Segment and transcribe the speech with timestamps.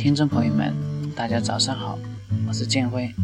[0.00, 0.74] 听众朋友们，
[1.14, 1.98] 大家早上好，
[2.48, 3.14] 我是建辉。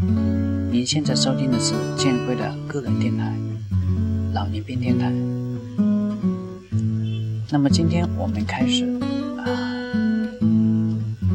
[0.71, 3.35] 您现在收听的是建辉的个人电台——
[4.35, 5.11] 老年病电台。
[7.51, 8.85] 那么今天我们开始
[9.39, 9.49] 啊，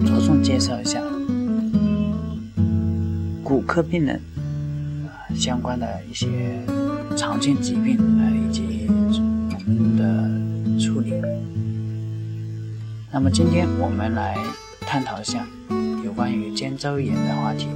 [0.06, 1.02] 着重介绍一下
[3.44, 4.22] 骨科病人
[5.08, 6.28] 啊相关的一些
[7.18, 11.12] 常见疾病啊以及我们的处理。
[13.12, 14.38] 那么今天我们来。
[14.92, 15.48] 探讨一下
[16.04, 17.70] 有关于肩周炎的话题。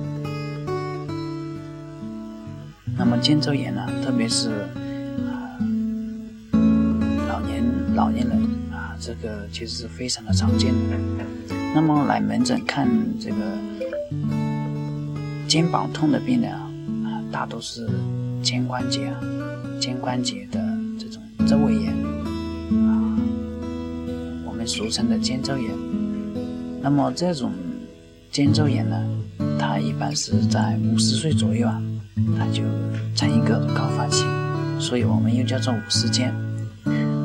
[2.98, 4.68] 那么肩周炎呢，特别是
[5.26, 5.56] 啊
[7.30, 7.64] 老年
[7.96, 8.38] 老年人
[8.70, 10.74] 啊，这个其实是非常的常见。
[11.74, 12.86] 那么来门诊看
[13.18, 13.38] 这个
[15.48, 16.70] 肩膀痛的病人啊，
[17.06, 17.90] 啊，大多是
[18.44, 19.22] 肩关节啊
[19.80, 20.60] 肩关节的
[21.00, 23.16] 这种周围炎啊，
[24.46, 26.05] 我们俗称的肩周炎。
[26.86, 27.52] 那么这种
[28.32, 28.96] 肩周炎呢，
[29.58, 31.82] 它一般是在五十岁左右啊，
[32.38, 32.62] 它就
[33.16, 34.24] 成一个高发期，
[34.80, 36.32] 所以我们又叫做五十肩。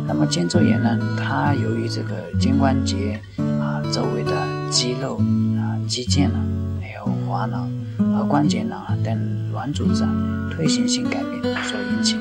[0.08, 3.20] 那么肩周炎呢，它由于这个肩关节
[3.60, 4.32] 啊周围的
[4.70, 5.18] 肌肉
[5.58, 6.40] 啊肌腱啊，
[6.80, 10.10] 还有滑囊和关节囊啊等软组织啊
[10.50, 12.16] 退行性改变所引起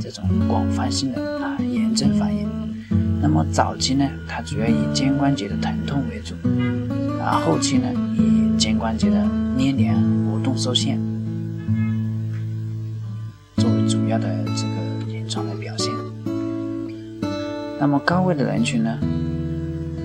[0.00, 2.48] 这种广泛性的啊炎症反应。
[3.36, 6.34] 那么早期呢，它主要以肩关节的疼痛为主，
[7.20, 9.16] 而后期呢，以肩关节的
[9.58, 10.98] 粘连、活动受限
[13.58, 15.92] 作为主要的这个临床的表现。
[17.78, 18.98] 那么高危的人群呢，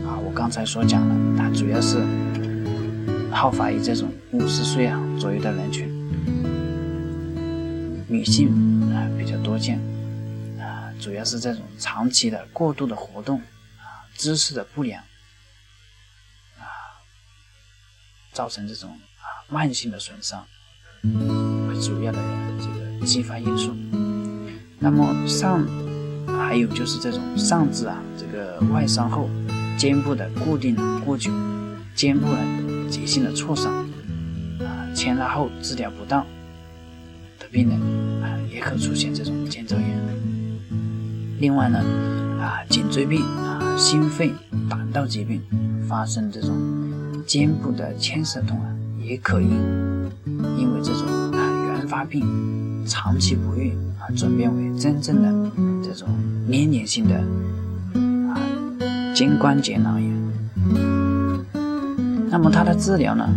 [0.06, 2.00] 啊，我刚才所讲的，它主要是
[3.32, 5.88] 好发于这种五十岁啊左右的人群，
[8.10, 8.50] 女性
[8.94, 9.80] 啊比较多见。
[11.02, 15.02] 主要是这种长期的过度的活动啊，姿势的不良
[16.60, 16.64] 啊，
[18.32, 20.46] 造成这种啊慢性的损伤
[21.02, 22.20] 为主要的
[22.60, 23.76] 这个激发因素。
[24.78, 25.66] 那么上
[26.28, 29.28] 还有就是这种上肢啊这个外伤后
[29.80, 31.32] 肩部的固定过久，
[31.96, 33.74] 肩部的急性的挫伤
[34.60, 36.24] 啊，牵拉后治疗不当
[37.40, 39.91] 的病人啊，也可出现这种肩周炎。
[41.42, 41.80] 另外呢，
[42.40, 44.32] 啊，颈椎病啊，心肺、
[44.70, 45.42] 胆道疾病
[45.90, 46.56] 发生这种
[47.26, 48.70] 肩部的牵涉痛啊，
[49.04, 49.48] 也可以
[50.56, 51.02] 因为这种
[51.34, 55.52] 啊原发病长期不愈啊，转变为真正的
[55.84, 56.08] 这种
[56.52, 57.16] 粘连性的
[58.30, 58.38] 啊
[59.16, 60.12] 肩关节囊炎。
[62.30, 63.28] 那么它的治疗呢，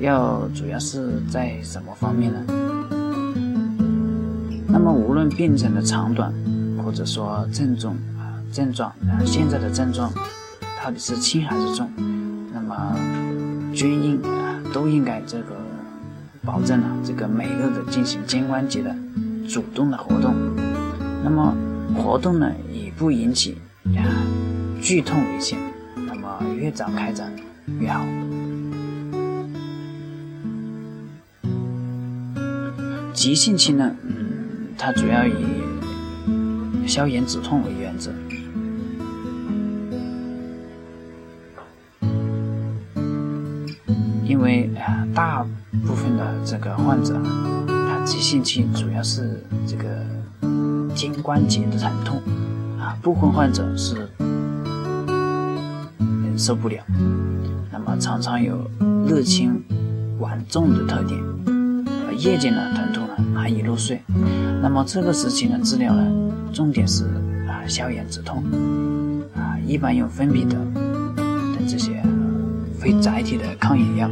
[0.00, 2.44] 要主要是在什么方面呢？
[4.72, 6.32] 那么无论病程的长短，
[6.82, 10.10] 或者说症状啊症状啊现在的症状
[10.82, 11.90] 到底是轻还是重，
[12.54, 12.96] 那么
[13.74, 15.54] 均应啊都应该这个
[16.42, 18.96] 保证了这个每日的进行肩关节的
[19.46, 20.34] 主动的活动，
[21.22, 21.54] 那么
[21.94, 23.58] 活动呢以不引起
[23.94, 24.00] 啊
[24.80, 25.58] 剧痛为限，
[25.94, 27.30] 那么越早开展
[27.78, 28.02] 越好。
[33.12, 33.94] 急性期呢？
[34.84, 35.46] 它主要以
[36.88, 38.10] 消炎止痛为原则，
[44.24, 45.46] 因为啊，大
[45.86, 47.16] 部分的这个患者，
[47.68, 49.86] 他急性期主要是这个
[50.96, 52.20] 肩关节的疼痛，
[52.80, 54.08] 啊，部分患者是
[56.24, 56.82] 忍受不了，
[57.70, 58.68] 那么常常有
[59.06, 59.62] 热轻
[60.18, 61.20] 晚重的特点，
[62.08, 64.02] 而夜间呢疼痛呢难以入睡。
[64.62, 67.04] 那么这个时期呢，治疗呢，重点是
[67.48, 68.44] 啊消炎止痛，
[69.34, 72.00] 啊一般用芬必得等这些
[72.78, 74.08] 非载体的抗炎药，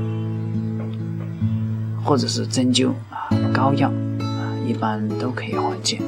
[2.03, 3.89] 或者是针灸啊膏药
[4.19, 6.01] 啊，一般都可以缓解。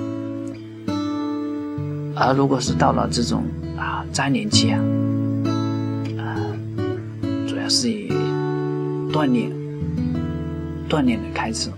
[2.16, 3.44] 而如果是到了这种
[3.78, 4.82] 啊粘连期啊，
[6.18, 6.34] 啊
[7.46, 8.10] 主要是以
[9.12, 9.52] 锻炼
[10.88, 11.70] 锻炼的开始，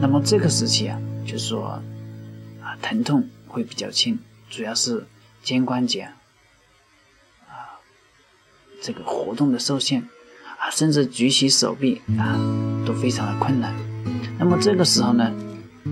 [0.00, 0.98] 那么这个时期啊。
[1.26, 1.82] 就是说，
[2.62, 4.18] 啊，疼痛会比较轻，
[4.48, 5.06] 主要是
[5.42, 6.08] 肩关节
[7.48, 7.76] 啊，
[8.80, 10.02] 这个活动的受限
[10.58, 12.38] 啊，甚至举起手臂啊
[12.86, 13.74] 都非常的困难。
[14.38, 15.24] 那么这个时候呢，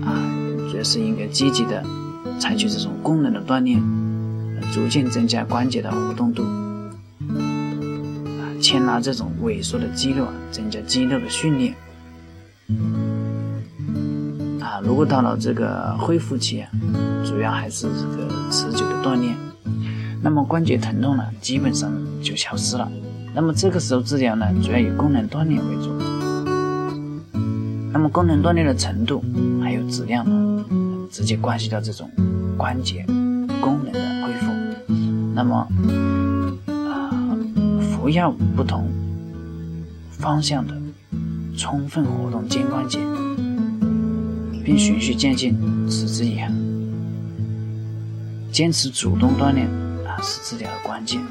[0.03, 0.25] 啊，
[0.71, 1.83] 主要是应该积极的
[2.39, 3.79] 采取这种功能的锻炼，
[4.73, 6.91] 逐渐增加关节的活动度，啊，
[8.61, 11.75] 牵拉这种萎缩的肌肉，增加肌肉的训练。
[14.83, 16.69] 如果到了这个恢复期啊，
[17.25, 19.35] 主要还是这个持久的锻炼，
[20.21, 21.91] 那么关节疼痛呢，基本上
[22.21, 22.89] 就消失了。
[23.33, 25.91] 那么这个时候治疗呢，主要以功能锻炼为主。
[27.91, 29.23] 那么功能锻炼的程度
[29.61, 30.65] 还有质量呢，
[31.11, 32.09] 直接关系到这种
[32.57, 33.05] 关节
[33.61, 34.51] 功能的恢复。
[35.33, 35.67] 那么
[36.67, 37.37] 啊，
[37.81, 38.89] 服药不同
[40.11, 40.73] 方向的
[41.57, 42.99] 充分活动肩关节。
[44.65, 45.55] 并循序渐进，
[45.87, 46.51] 持之以恒，
[48.51, 49.67] 坚持主动锻炼
[50.07, 51.21] 啊，是治疗的关键。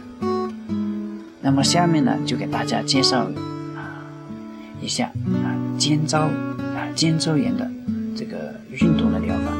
[1.43, 3.25] 那么下面呢，就给大家介绍
[3.75, 4.07] 啊
[4.81, 5.07] 一下
[5.43, 6.31] 啊肩周啊
[6.95, 7.69] 肩周炎的
[8.17, 9.53] 这个运动的疗法。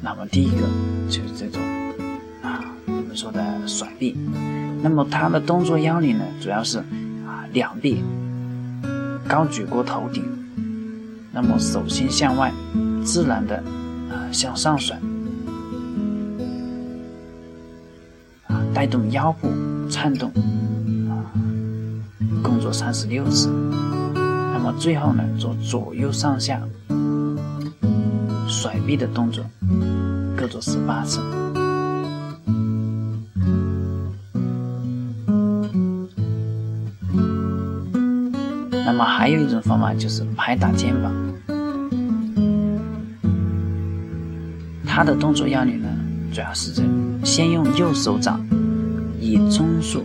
[0.00, 0.62] 那么第一个
[1.08, 1.60] 就是这种
[2.40, 4.16] 啊我们说的甩臂，
[4.80, 6.78] 那么它的动作要领呢，主要是
[7.26, 8.04] 啊两臂
[9.26, 10.22] 高举过头顶。
[11.32, 12.52] 那么手心向外，
[13.04, 13.56] 自然的
[14.10, 14.98] 啊向上甩，
[18.46, 19.48] 啊带动腰部
[19.88, 20.30] 颤动，
[21.08, 21.22] 啊
[22.42, 23.48] 共做三十六次。
[24.52, 26.60] 那么最后呢，做左右上下
[28.48, 29.44] 甩臂的动作，
[30.36, 31.20] 各做十八次。
[38.90, 41.12] 那么还有一种方法就是拍打肩膀，
[44.84, 45.88] 它的动作要领呢，
[46.32, 46.82] 主要是这
[47.24, 48.44] 先用右手掌
[49.20, 50.04] 以中速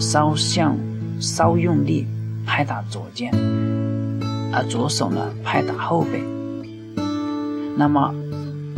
[0.00, 0.74] 稍向
[1.20, 2.06] 稍用力
[2.46, 3.30] 拍打左肩，
[4.50, 6.24] 而左手呢拍打后背。
[7.76, 8.14] 那么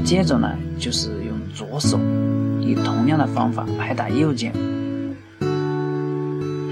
[0.05, 1.97] 接着呢，就是用左手
[2.61, 4.53] 以同样的方法拍打右肩，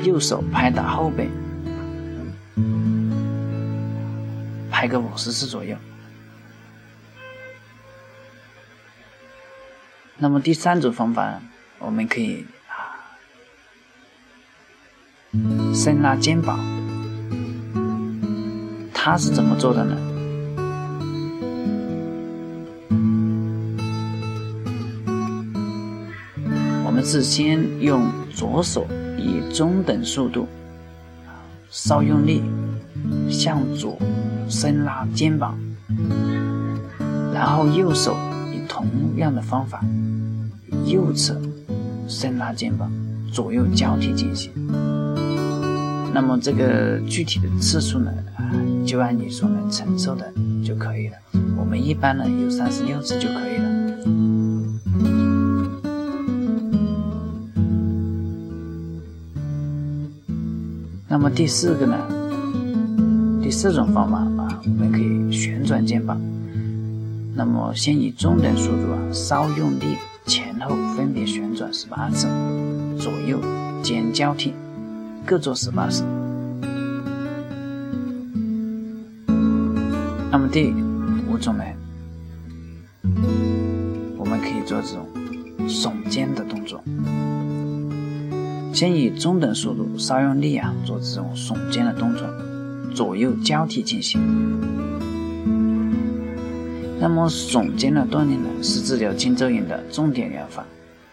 [0.03, 1.31] 右手拍打后背。
[4.83, 5.77] 拍个五十次左右。
[10.19, 11.41] 那么第三种方法，
[11.79, 12.99] 我们可以啊，
[15.73, 16.59] 伸拉肩膀。
[18.93, 19.97] 它是怎么做的呢？
[26.85, 30.49] 我们是先用左手以中等速度，
[31.71, 32.43] 稍用力
[33.31, 33.99] 向左。
[34.49, 35.59] 伸拉肩膀，
[37.33, 38.15] 然后右手
[38.53, 38.87] 以同
[39.17, 39.83] 样的方法，
[40.85, 41.41] 右侧
[42.07, 42.93] 伸拉肩膀，
[43.33, 44.53] 左右交替进行。
[46.13, 48.53] 那么这个具体的次数呢，啊，
[48.85, 50.31] 就按你所能承受的
[50.63, 51.17] 就可以了。
[51.57, 53.73] 我们一般呢有三十六次就可以了。
[61.09, 61.97] 那么第四个呢，
[63.53, 64.61] 四种方法啊。
[64.65, 66.21] 我们可以旋转肩膀，
[67.37, 69.97] 那么先以中等速度啊，稍用力，
[70.27, 72.27] 前后分别旋转十八次，
[72.99, 73.39] 左右
[73.83, 74.55] 肩交替，
[75.27, 76.05] 各做十八次。
[80.31, 80.73] 那么第
[81.31, 81.65] 五种呢，
[84.17, 85.07] 我们可以做这种
[85.69, 86.83] 耸肩的动作，
[88.73, 92.27] 先以中等速度，稍用力啊，做这种耸肩的动作。
[92.95, 94.21] 左右交替进行。
[97.01, 100.65] 那么耸肩的锻炼呢，是治疗肩周炎的重点疗法，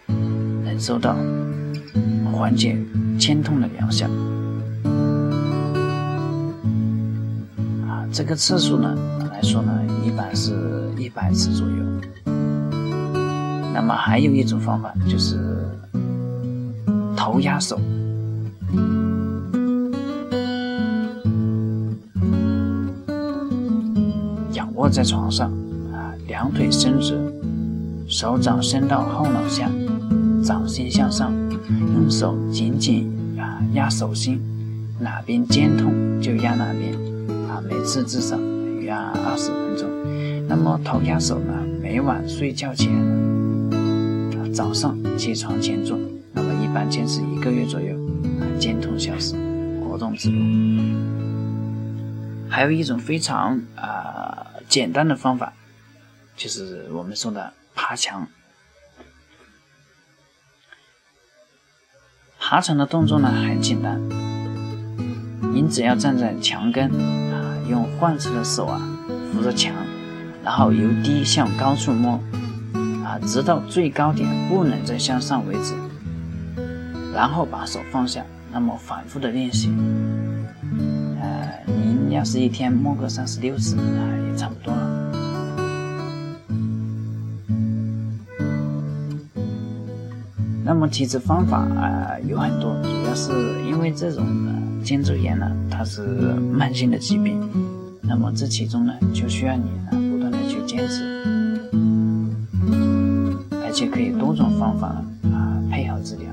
[0.06, 1.16] 能收到
[2.32, 2.78] 缓解
[3.18, 4.06] 肩痛的疗效。
[7.88, 8.96] 啊，这个次数呢
[9.32, 11.74] 来说呢，一般是一百次左右。
[13.74, 15.36] 那么还有一种方法就是
[17.16, 17.80] 头压手。
[24.80, 25.52] 卧在床上，
[25.92, 27.20] 啊，两腿伸直，
[28.08, 29.70] 手掌伸到后脑下，
[30.42, 31.34] 掌心向上，
[31.94, 34.40] 用手紧紧啊压手心，
[34.98, 36.94] 哪边肩痛就压哪边，
[37.50, 38.38] 啊，每次至少
[38.86, 39.86] 压二十分钟。
[40.48, 42.90] 那么头压手呢，每晚睡觉前，
[44.50, 45.98] 早上起床前做，
[46.32, 47.94] 那么一般坚持一个月左右，
[48.40, 49.34] 啊，肩痛消失，
[49.84, 50.38] 活动自如。
[52.48, 54.19] 还有一种非常啊。
[54.70, 55.52] 简单的方法
[56.36, 58.28] 就是我们说的爬墙。
[62.38, 64.00] 爬墙的动作呢很简单，
[65.52, 66.88] 您只要站在墙根
[67.32, 68.80] 啊，用患侧的手啊
[69.32, 69.74] 扶着墙，
[70.44, 72.20] 然后由低向高处摸
[73.04, 75.74] 啊，直到最高点不能再向上为止，
[77.12, 79.68] 然后把手放下，那么反复的练习。
[82.10, 85.12] 你要是一天摸个三十六次啊，也差不多了。
[90.64, 93.30] 那么体质方法啊有很多，主要是
[93.64, 94.26] 因为这种
[94.82, 96.02] 肩周炎呢，它是
[96.52, 97.40] 慢性的疾病，
[98.02, 101.04] 那么这其中呢就需要你呢不断的去坚持，
[103.52, 104.88] 而且可以多种方法
[105.32, 106.26] 啊配合治疗。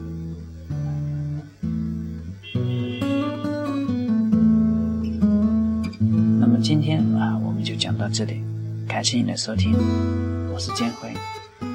[6.67, 8.41] 今天啊我们就讲到这里，
[8.86, 9.71] 感谢你的收听，
[10.53, 11.07] 我是建辉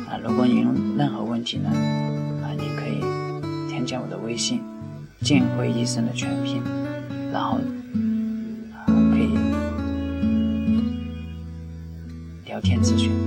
[0.06, 0.68] 啊，如果你有
[0.98, 1.70] 任何问题呢？
[1.70, 3.00] 啊，你可以
[3.70, 4.60] 添加我的微信
[5.24, 6.62] “建辉医生”的全拼，
[7.32, 7.56] 然后
[8.74, 8.84] 啊
[9.14, 9.32] 可以
[12.44, 13.21] 聊天咨询。